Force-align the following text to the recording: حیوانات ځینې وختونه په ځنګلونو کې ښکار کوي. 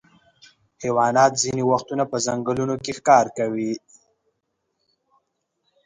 حیوانات 0.83 1.31
ځینې 1.43 1.63
وختونه 1.71 2.03
په 2.11 2.17
ځنګلونو 2.25 2.75
کې 2.83 2.91
ښکار 2.97 3.25
کوي. 3.37 3.73